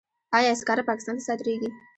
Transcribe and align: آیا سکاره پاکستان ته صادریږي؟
آیا 0.37 0.51
سکاره 0.61 0.83
پاکستان 0.89 1.15
ته 1.17 1.23
صادریږي؟ 1.27 1.69